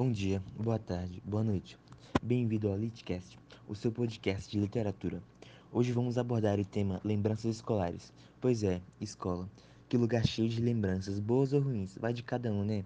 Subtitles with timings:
[0.00, 1.76] Bom dia, boa tarde, boa noite.
[2.22, 5.22] Bem-vindo ao Litcast, o seu podcast de literatura.
[5.70, 8.10] Hoje vamos abordar o tema lembranças escolares.
[8.40, 9.46] Pois é, escola.
[9.90, 12.82] Que lugar cheio de lembranças, boas ou ruins, vai de cada um, né?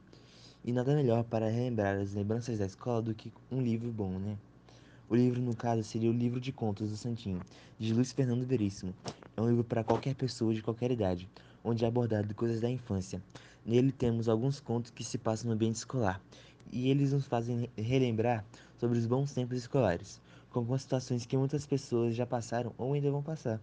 [0.64, 4.36] E nada melhor para relembrar as lembranças da escola do que um livro bom, né?
[5.08, 7.40] O livro, no caso, seria o Livro de Contos do Santinho,
[7.78, 8.92] de Luiz Fernando Veríssimo.
[9.36, 11.28] É um livro para qualquer pessoa de qualquer idade,
[11.62, 13.22] onde é abordado coisas da infância.
[13.64, 16.20] Nele temos alguns contos que se passam no ambiente escolar,
[16.74, 18.44] e eles nos fazem relembrar
[18.76, 20.20] sobre os bons tempos escolares,
[20.50, 23.60] com situações que muitas pessoas já passaram ou ainda vão passar.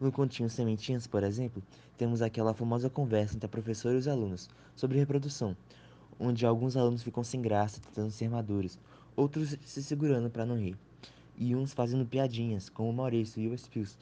[0.00, 1.62] No continho Sementinhas, por exemplo,
[1.96, 5.56] temos aquela famosa conversa entre a professora e os alunos sobre reprodução,
[6.18, 8.76] onde alguns alunos ficam sem graça tentando ser maduros,
[9.14, 10.76] outros se segurando para não rir,
[11.36, 13.96] e uns fazendo piadinhas, como o Maurício e o Spills.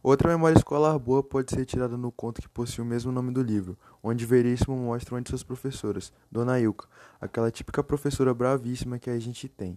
[0.00, 3.42] Outra memória escolar boa pode ser tirada no conto que possui o mesmo nome do
[3.42, 6.86] livro, onde Veríssimo mostra uma de suas professoras, Dona Ilka,
[7.20, 9.76] aquela típica professora bravíssima que a gente tem.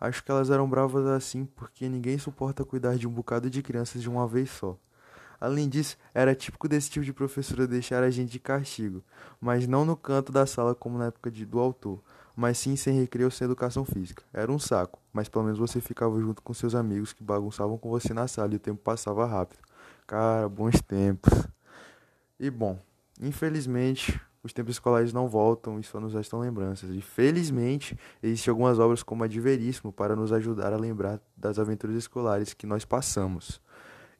[0.00, 4.00] Acho que elas eram bravas assim porque ninguém suporta cuidar de um bocado de crianças
[4.00, 4.78] de uma vez só.
[5.38, 9.04] Além disso, era típico desse tipo de professora deixar a gente de castigo,
[9.38, 12.00] mas não no canto da sala como na época de, do autor,
[12.34, 14.22] mas sim sem recreio sem educação física.
[14.32, 17.88] Era um saco, mas pelo menos você ficava junto com seus amigos que bagunçavam com
[17.90, 19.60] você na sala e o tempo passava rápido.
[20.06, 21.32] Cara, bons tempos.
[22.38, 22.78] E bom,
[23.20, 26.90] infelizmente, os tempos escolares não voltam e só nos restam lembranças.
[26.90, 31.58] E felizmente, existem algumas obras como a de Veríssimo para nos ajudar a lembrar das
[31.58, 33.60] aventuras escolares que nós passamos.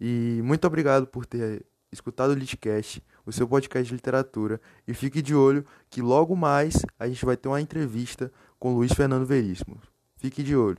[0.00, 5.20] E muito obrigado por ter escutado o Litcast, o seu podcast de literatura, e fique
[5.22, 9.80] de olho que logo mais a gente vai ter uma entrevista com Luiz Fernando Veríssimo.
[10.16, 10.78] Fique de olho.